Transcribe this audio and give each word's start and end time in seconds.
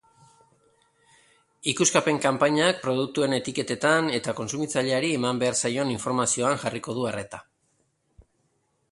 Ikuskapen-kanpainak 1.71 2.79
produktuen 2.85 3.35
etiketetan 3.37 4.09
eta 4.19 4.33
kontsumitzaileari 4.39 5.11
eman 5.17 5.41
behar 5.43 5.59
zaion 5.61 5.91
informazioan 5.97 6.57
jarriko 6.63 6.97
du 6.99 7.05
arreta. 7.11 7.43